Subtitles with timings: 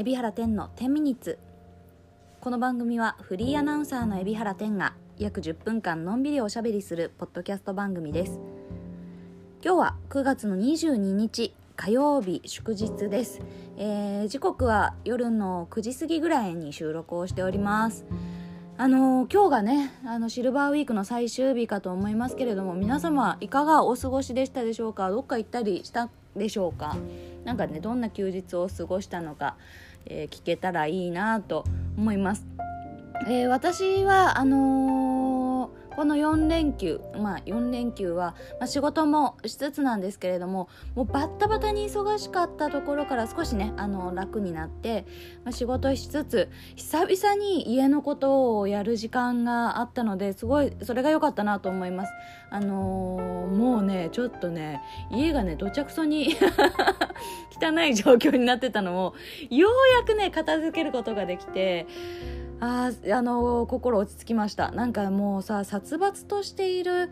[0.00, 1.38] 海老原天の10ミニッツ。
[2.40, 8.40] この番組はフリーアナウンサーの海老原天が約10分間のんびりおしゃべりするポッドキャスト番組です。
[9.62, 13.42] 今日は9月の22日火曜日祝日です、
[13.76, 18.06] えー時刻は夜の9時過ぎぐらいに収録をしております。
[18.78, 25.10] あのー今日がねあのシルバーウィークの最終日かと思いますけれども皆様いかがお過ごしでしたでしょうか？
[25.10, 26.96] どっか行ったりしたでしょうか？
[27.44, 29.56] なんかねどんな休日を過ごしたのか、
[30.06, 31.64] えー聞けたらいいなと
[31.96, 32.46] 思います、
[33.26, 35.09] えー私はあのー
[36.00, 45.04] この4連休まあ4連休は、まあ、仕事もしつつなんですけれどももうバッタバタに忙しかったところから少しねあの楽になって、
[45.44, 52.12] まあ、仕事しつつ久々に家のことをやる時間があったのですごいそれが良かったなと思います。
[52.48, 56.34] あのーもうねちょっとね家がねどちゃくそに
[57.60, 59.14] 汚い状況になってたのを
[59.50, 61.86] ようやくね片付けることができて
[62.60, 67.10] ああの心落ち着きましたなんかもうさ殺伐としている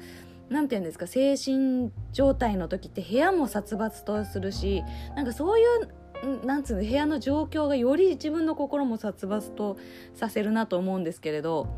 [0.51, 4.83] なんていうんですか精神状態の時って部屋も殺伐とするし
[5.17, 9.79] なんかそういうなんつうの部屋の状況がより自分の心も殺伐と
[10.15, 11.69] させるなと思うんですけれど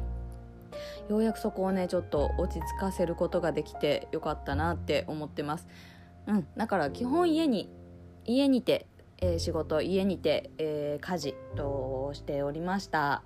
[1.08, 5.66] ようやくそこをねちょっと落ち着かせることができてよかったなって思ってます。
[6.26, 7.68] うん、だから基本家に
[8.24, 8.86] 家にて、
[9.20, 13.22] えー仕事家にて、えー家事としておりました。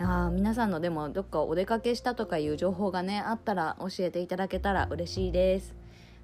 [0.00, 5.74] いやー皆さんのでもどっかお出かけしたとかいう情報がねあったら教えていただけたら嬉しいです。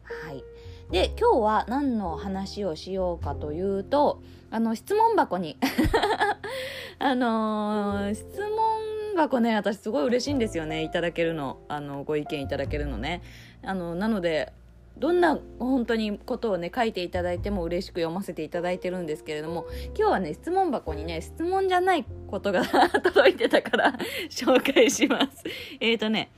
[0.02, 0.42] はい。
[0.90, 5.56] で今日は何の話をしようかというとあの質問箱に。
[6.98, 10.82] あのー質問箱ね私すごい嬉しいんですよね。
[10.82, 11.58] いただけるの。
[11.68, 13.22] あのご意見いただけるのね。
[13.62, 14.52] あのなので
[14.98, 22.64] どんな本当にことをね書いていただいても嬉しく読ませていただいてるんですけれども今日はね質問箱にね質問じゃないことが
[23.02, 23.94] 届いてたから
[24.28, 25.44] 紹介します。
[25.80, 26.30] えっ、とね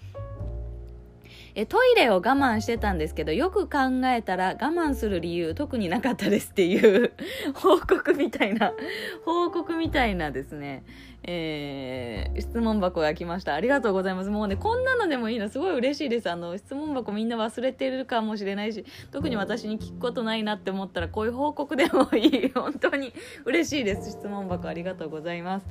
[1.55, 7.13] えトイレを我慢してたんですけどよく考えたら我慢する理由特になかったですっていう
[7.55, 8.73] 報告みたいな
[9.25, 10.85] 報告みたいなですね。
[11.25, 13.55] えー質問箱が来ました。
[13.55, 14.31] ありがとうございます。
[14.31, 15.49] もうねこんなのでもいいの。
[15.49, 16.31] すごい嬉しいです。
[16.31, 22.53] あの質問箱みんな忘れてるかもしれないし特に私に聞くことないなって思ったらこういう報告でもいい。
[22.53, 23.13] 本当に
[23.45, 24.11] 嬉しいです。
[24.11, 25.67] 質問箱ありがとうございます。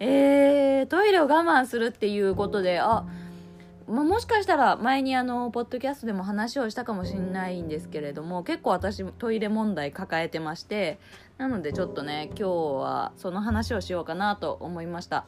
[0.00, 3.04] えー、トイレを我慢するっていうことであ
[3.88, 10.98] まあ、もしかしたら前にあのポッドキャストでも話をしたかもしれないんですけれども結構私トイレ問題抱えてまして
[11.38, 12.50] なのでちょっとね今日
[12.80, 15.24] はその話をしようかなと思いました、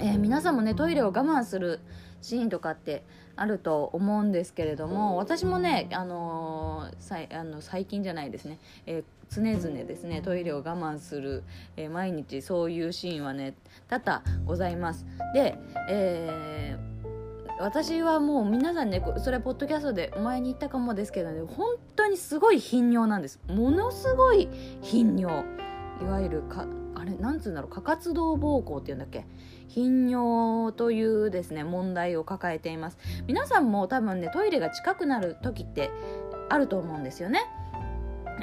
[0.00, 1.80] えー皆さんもねトイレを我慢する
[2.20, 3.02] シーンとかって
[3.34, 11.42] あると思うんですけれども私もね、あのーさいあの最近じゃないですね、えー常々ですねトイレを我慢する、
[11.78, 13.54] えー毎日そういうシーンはね
[13.88, 15.06] 多々ございます。
[15.32, 15.56] で、
[15.88, 16.91] えー
[17.62, 23.40] 私はもう皆さんねそれポッドキャストでお前に言ったかもですけどね本当にすごい頻尿なんです。
[23.46, 24.48] ものすごい
[24.80, 25.44] 頻尿。
[26.00, 29.26] いわゆるかあれなんつうんだろう過活動膀胱っていうんだっけ？
[29.68, 32.98] 頻尿というですね問題を抱えています。
[33.28, 35.92] 皆さんも多分ねトイレが近くなる時って
[36.48, 37.42] あると思うんですよね。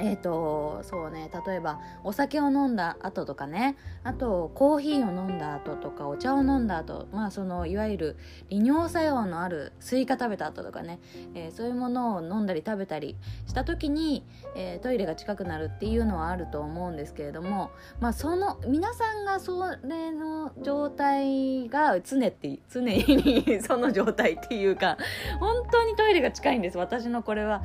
[0.02, 8.18] えーとそうね例えばお酒を飲んだ後とかねあとコーヒーを飲んだ後とかお茶を飲んだ後まあそのいわゆる
[8.50, 11.00] 利尿作用のあるスイカ食べた後とかね、
[11.36, 13.18] えーそういうものを飲んだり食べたり
[13.48, 14.24] した時に、
[14.56, 24.98] えートイレが近くなるっていうのはあると思うんですけれどもまあその皆さんがそれの状態が常って常に その状態っていうか
[25.40, 27.62] 本当にトイレが近いんです私のこれは。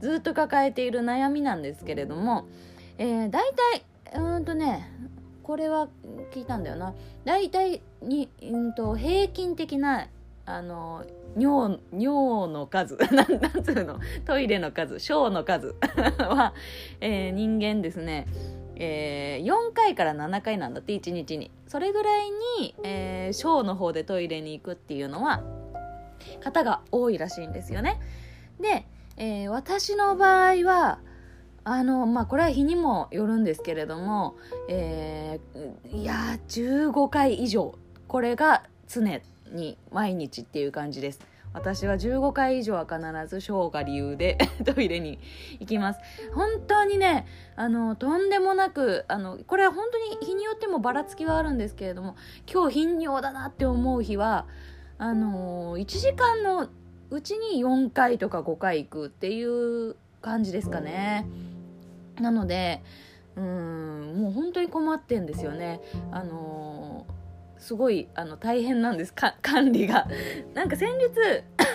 [0.00, 2.46] ずっと抱えている悩みなんですけれども、
[2.98, 3.42] えー、大
[4.12, 4.90] 体うんとね
[5.42, 5.88] これは
[6.32, 6.94] 聞いたんだよな。
[7.24, 10.08] 大体に、うん、と平均的な
[10.44, 11.04] あの
[11.36, 14.00] 尿尿の数 なんなんつうの？
[14.24, 15.74] トイレの数小の数
[16.18, 16.52] は、
[17.00, 18.26] えー人間ですね。
[18.74, 21.50] えー4回から7回なんだって1日に。
[21.68, 25.42] それぐらいに、えー小の方でトイレに行くっていうのは
[26.42, 28.00] 方が多いらしいんですよね。
[28.60, 28.84] で、
[29.16, 30.98] えー私の場合は
[31.64, 34.36] あのまあこれは日にもよるんですけれども、
[34.68, 37.76] えーいやー15回以上
[38.08, 39.20] これが常
[39.52, 41.20] に毎日っていう感じです。
[41.52, 44.36] 私は15回以上は必ず小が理由で
[44.66, 45.18] トイレに
[45.58, 46.00] 行きます。
[46.34, 47.26] 本当にね
[47.56, 52.14] あのとんでもなくあのこれは本当に日によってもばらつきはあるんですけれども
[52.52, 54.46] 今日頻尿だなって思う日は
[54.98, 56.68] あの1時間の
[57.10, 61.26] うちに4回とか5回行くっていう感じですかね。
[62.20, 62.82] なので
[63.36, 65.80] うんもう本当に困ってんですよね。
[66.10, 69.12] あのー、すごいあの大変なんです。
[69.12, 70.08] か 管理が。
[70.54, 71.08] なんか先日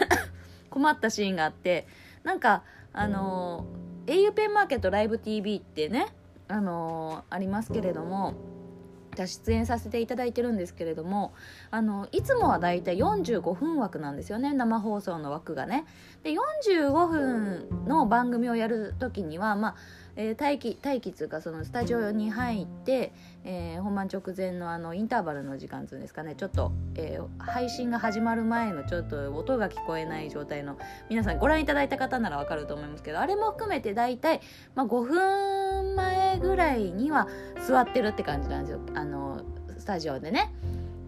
[0.70, 1.88] 困ったシーンがあって
[2.24, 2.64] なんか
[2.94, 6.08] あのー、au ペンマーケットライブ TV ってね
[6.48, 8.34] あのー、ありますけれども
[9.16, 11.34] 出演させていただいてるんですけれども
[11.70, 15.86] あのいつもはだいたい45分枠なんですよね生放送の枠がね。
[16.24, 19.76] で45分の番組をやる時にはまあ
[20.16, 23.14] えー、待機待機というかそのスタジオに入って、
[23.44, 26.36] えー、本番直前のあのインターバルの時間っていうんですかね。
[26.36, 30.78] ちょっと、えー、配信が始まる前のちょっと音が聞こえない状態の
[31.10, 34.42] 皆さんご覧いただいた方ならわかると思いますけどあれも含めて大体、
[34.76, 37.28] まあ、5分前ぐらいには
[37.68, 38.80] 座ってるって感じなんですよ。
[38.94, 39.42] あの
[39.78, 40.54] スタジオでね。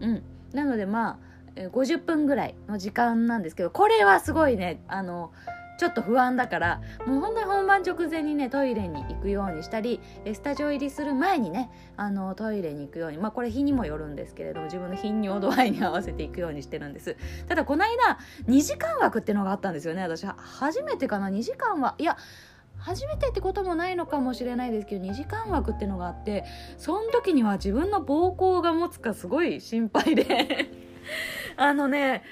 [0.00, 0.22] うん、
[0.52, 4.82] なのでまあ50分ぐらいの時間なんですけどこれはすごいね。
[4.88, 5.32] あの
[5.78, 10.00] ちょっと不安だからもう本当に本番直前にねトイレに行くようにしたり
[10.32, 17.16] スタジオ入りする前にねあのトイレに行くようにまあこれ日にもよるんですけれども自分の頻尿度合いに合わせていくようにしてるんです。
[17.48, 20.02] ただこの間2時間枠っていうのがあったんですよね。
[20.02, 22.16] 私初めてかな？2時間はいや
[22.78, 26.44] 初めてってこともないのかもしれないですけど2時間枠っていうのがあって
[26.76, 30.70] その時には自分の膀胱が持つかすごい心配で。
[31.56, 32.22] あのね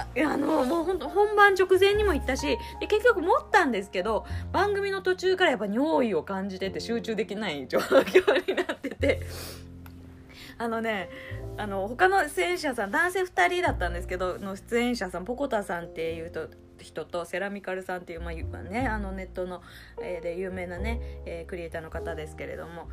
[0.00, 9.20] あのもうほん本番直前にも行ったしで結局持ったんですけど番組の途中からやっぱ尿意を感じてて集中できない状況になってて。
[10.58, 11.08] あのね
[11.56, 16.50] あの他の出演者さん男性2人だったんですけどの出演者さんポコタさんっていうと
[16.82, 19.62] 人とセラミカルさんっていう、まあね、あのネットの、
[20.02, 22.88] えー、で有名なね、えー、クリエイターの方ですけれども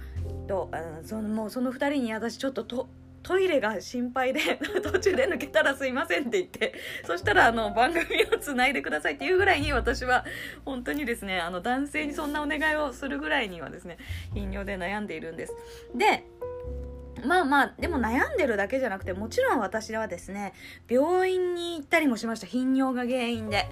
[0.48, 2.88] とあのそのもうその2人に私ちょっとと
[3.24, 4.40] トイレが心配で
[4.84, 6.74] 途中で抜けたらすいませんって言って
[7.06, 10.26] そしたらあの番組をつないでくださいっていうぐらいに私は
[10.66, 13.98] 本当にですねあの男性にそんなお願いをするぐらいにはですね
[14.34, 15.54] 頻尿で悩んでいるんです。
[15.96, 16.24] で
[17.26, 20.54] まあまあでも悩んでるだけじゃなくてもちろん私はですね
[20.88, 22.48] 病院に行ったりもしました。
[22.48, 23.68] 頻尿が原因で、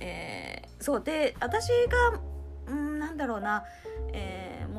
[0.00, 1.02] えー、そう。
[1.02, 2.20] で私が
[2.68, 3.64] うんなんだろうな。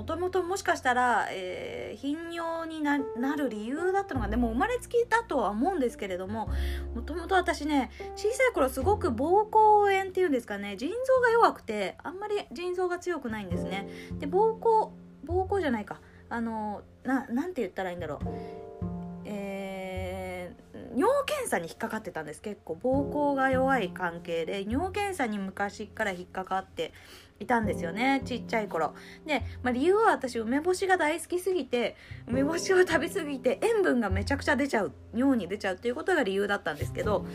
[0.06, 2.98] ともともしかしたら、えー、頻尿にな
[3.36, 6.50] る理由だったのがでも生まれつきだとは思うんですけれども
[6.94, 10.76] もともと私ね小さい頃すごく膀胱炎っていうんですかね。
[10.78, 13.88] 腎臓が弱くてあんまり腎臓が強くないんですね。
[14.20, 14.92] で膀胱
[15.26, 16.00] 膀胱じゃないか。
[16.28, 18.20] あのななて言ったらいいんだろう、
[21.46, 22.42] 検査に引っかかってたんです。
[22.42, 26.92] 結構膀胱が弱い関係で尿検査に昔から引っかかって
[27.40, 28.22] いたんですよね。
[28.26, 28.96] ちっちゃい頃。
[29.26, 31.96] で、まあ、理由は私梅干しが大好きすぎて
[32.28, 37.26] 梅干しを食べ過ぎて塩分がめちゃくちゃ出ちゃう尿に出ちゃうっていうことが理由だったんですけど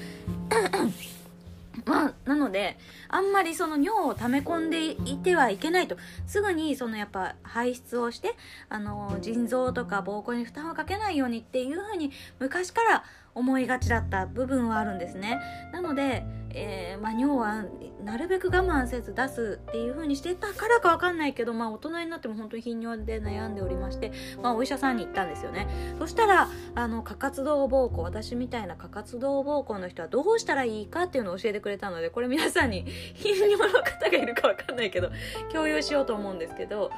[1.85, 2.79] まあ、なので
[3.09, 5.97] あんまりその尿を溜め込んでいてはいけないと。
[6.27, 8.37] すぐにそのやっぱ排出をして
[8.69, 13.05] あの腎臓とか膀胱に負担をかけないようにっていうふうに昔から
[13.35, 15.41] 思いがちだった部分はあるんですね。
[15.73, 17.65] なので、えー、まあ、尿は
[18.05, 24.13] なるべく我慢せず出すっていう風にしてたからかわかんないけど、まあ、大人になっても本当に頻尿で悩んでおりまして、
[24.43, 25.69] まあ、お医者さんに行ったんですよね。
[25.99, 35.11] そしたらあの過活動膀胱私みたいな過活動膀胱の人はどうしたらいいかっていうのを教えてくれたのでこれ皆さんに頻尿の方がいるかわかんないけど
[35.53, 36.91] 共有しようと思うんですけど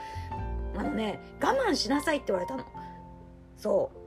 [0.77, 2.65] あのね我慢しなさいって言われたの。
[3.57, 4.03] そう。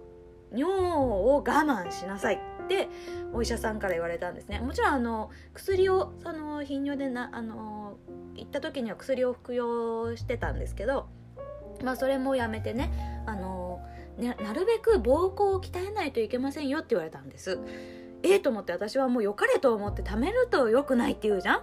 [0.57, 2.54] 尿を我慢しなさい。
[2.65, 2.89] って
[3.33, 4.59] お医者さんから言われたんですね。
[4.59, 7.97] もちろんあの薬をその頻尿でなあの
[8.35, 11.07] 行った時には薬を服用してたんですけど
[11.83, 13.81] まあそれもやめてねあの
[14.17, 17.59] ねなるべく膀胱を鍛えないといけませんよって言われたんです。
[18.23, 21.61] ええー、と思って私はもう良かれと思って貯めると良くないって言うじゃん。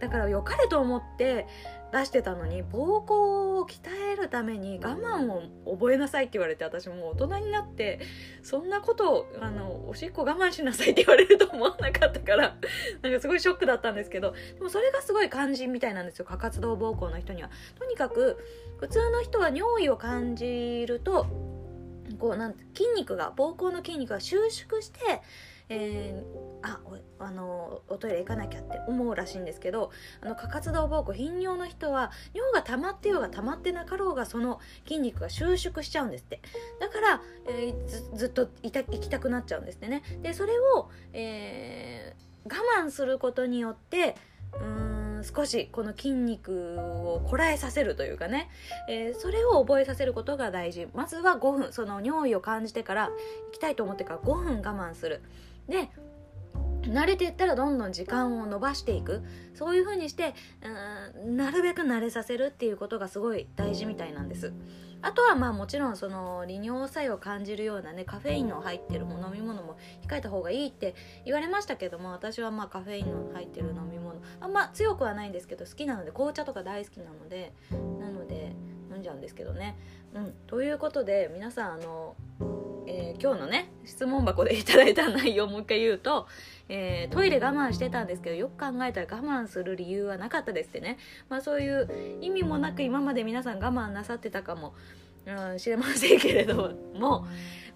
[0.00, 1.46] だから良かれと思って
[1.94, 3.78] 出してたのに膀胱を鍛
[4.12, 5.44] えるために我慢を
[5.76, 8.00] 覚えなさいって言われて私もう大人になって
[8.42, 12.56] そんなことをあのおしっこ我慢しなさいって言われると思わなかったから
[13.02, 17.50] なんかすごいショックだったんですけどでもそれがすごい肝心みたいなんですよ過活動膀胱の人には。
[17.78, 18.38] とにかく
[18.78, 21.26] 普通の人は尿意を感じると
[22.18, 25.22] こうなん筋肉が膀胱の筋肉が収縮して
[25.68, 26.80] えー、あ
[27.18, 29.90] あのおトイレ行かなきゃって思うらしいんですけど
[30.20, 36.40] あの過活動膀胱頻尿の人は尿が溜まってようが溜まってなかろうがその筋肉が収縮しちゃうんですって。
[36.80, 40.02] だから、えー、ずずっといた行きたくなっちゃうんですってね。
[40.22, 44.16] でそれを、えー、我慢することによって
[44.60, 44.94] うん
[45.24, 48.50] 少しこの筋肉をこらえさせるというかね、
[48.88, 50.86] えー、それを覚えさせることが大事。
[50.94, 51.72] まずは5分。
[51.72, 53.12] その尿意を感じてから行
[53.52, 55.22] きたいと思ってから5分我慢する。
[55.68, 55.90] で
[56.82, 59.22] 慣れていったらどんどん時間を延ばしていく。
[59.54, 60.34] そういう風にして
[61.24, 64.52] うんなるべく慣れさせるっていうことがすごい大事みたいなんです。
[65.00, 69.76] あとはまあもちろんその利尿作用を感じるようなねカフェインの入ってる飲み物も
[70.08, 70.94] 控えた方がいいって
[71.26, 74.20] 言われましたけども私はまあカフェインの入ってる飲み物。
[74.40, 77.52] あんま強くはないんですけど好きなので紅茶とか大好きなので
[78.00, 78.54] なので
[78.90, 79.76] 飲んじゃうんですけどね。
[80.14, 80.32] うん。
[80.46, 82.16] ということで皆さんあの
[82.86, 86.26] えー、今日のね質問箱でいただいた内容をもう一回言うと、
[86.68, 90.98] えー、トイレ我慢してたんですけどよく考えたら我慢する理由はなかったですってね、
[91.28, 94.74] まあ、そういう意味もなく今まで皆さん我慢なさってたかも、
[95.26, 97.26] うん、知れませんけれども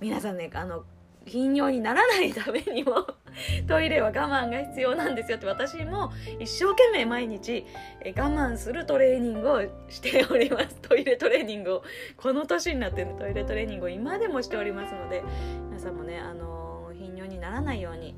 [0.01, 0.85] 皆さんねあの
[1.29, 3.07] 頻尿にならないためにも
[3.69, 7.65] トイレは我慢が必要なんですよって私も一生懸命毎日
[8.05, 10.77] 我慢するトレーニングをしております。
[10.83, 11.83] トイレトレーニングを
[12.17, 15.23] この年になってるトイレトレーニングを今でもしておりますので
[15.69, 18.17] 皆さんもねあの頻尿にならないように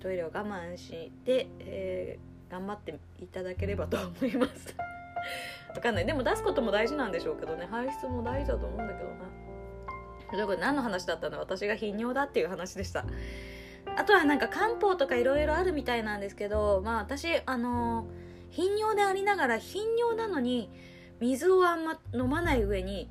[0.00, 4.76] トイレを我慢して、えー、頑張っていただければと思います。
[5.74, 6.06] わかんない。
[6.06, 7.66] でも出すことも大事なんでしょうけどね。
[7.70, 9.47] 排出も大事だと思うんだけどな。
[10.30, 11.38] というこで何の話だったの？
[11.38, 13.04] 私が頻尿だっていう話でした。
[13.96, 18.06] あとはなんか漢方とかいろいろあるみたいなんですけどまあ私あの
[18.50, 20.70] 頻尿でありながら頻尿なのに
[21.20, 23.08] 水をあんま飲まない上に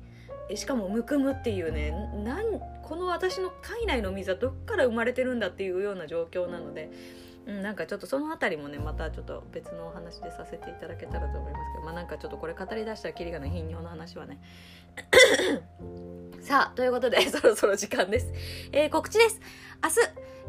[0.54, 1.90] しかもむくむっていうね
[2.24, 6.90] なんこの私の体内の水はどっから生まれてるんだっていうような状況なので、
[7.48, 14.38] うん、なんかちょっとその辺りもねまたちょっと別のお話でさせていただけたらと思いますけどまあなんかちょっとこれ語りだしたらきりがない頻尿の話はね
[16.40, 18.32] さあ、ということで、そろそろ時間です。
[18.72, 19.40] えー、告知です。
[19.82, 19.96] 明日、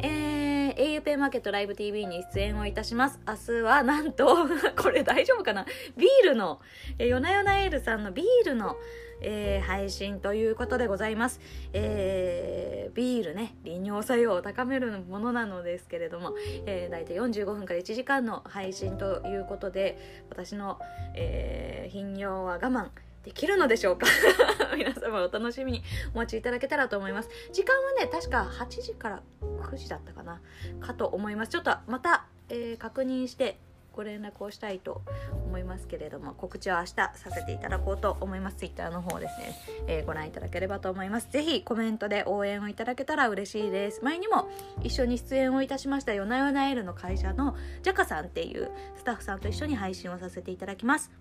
[0.02, 3.20] えー、auPay マーケットライブ TV に出演をいたします。
[3.28, 4.48] 明日はなんと
[4.82, 5.66] これ大丈夫かな？
[5.98, 6.62] ビールの、
[6.98, 8.78] えー、夜な夜なエールさんのビールの、
[9.22, 11.42] えー、配信ということでございます。
[11.74, 16.34] えー、ビールね、利尿作用を高めるものなのですけれども、
[16.66, 19.98] えー、大体45分から1時間の配信ということで、
[20.30, 20.80] 私の、
[21.16, 22.90] えー、頻尿は我慢、
[23.24, 24.08] できるのでしょうか？
[24.78, 25.84] 皆様お楽しみに
[26.14, 27.30] お待ちいただけたらと思います。
[27.52, 30.40] 時間はね確か8時から9時だったかな？
[30.80, 31.52] かと思います。
[31.52, 33.58] ちょっとまた、えー、確認して
[33.92, 35.02] ご連絡をしたいと
[35.46, 38.56] 思いますけれども告知は明日させていただこうと思います。
[38.58, 39.56] Twitter の方ですね、
[39.88, 41.30] えー、ご覧いただければと思います。
[41.30, 44.02] ぜひコメントで応援をいただけたら嬉しいです。
[44.02, 44.50] 前にも
[44.82, 51.12] 一緒に出演をいたしました夜な夜なエルの会社のジャカさんっていうスタッフさんと一緒に配信をさせていただきます。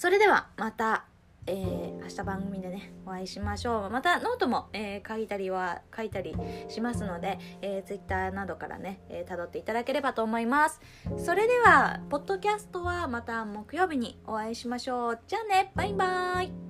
[0.00, 1.04] それではまた、
[1.46, 3.90] えー、明日番組でねお会いしましょう。
[3.90, 6.34] またノートも、えー、書いたりは書いたり
[6.70, 10.80] しますので、えー、Twitter などからね、えー、辿っていただければと思います。
[11.18, 15.18] それではポッドキャストはまた木曜日にお会いしましょう。
[15.26, 15.70] じゃあね。
[15.74, 16.69] バイバーイ。